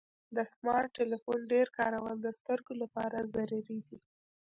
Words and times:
د 0.35 0.37
سمارټ 0.53 0.89
ټلیفون 0.97 1.39
ډیر 1.53 1.67
کارول 1.77 2.17
د 2.21 2.27
سترګو 2.39 2.73
لپاره 2.81 3.27
ضرري 3.33 3.61
دی. 3.67 3.79